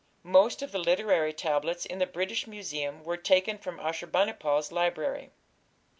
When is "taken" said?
3.17-3.59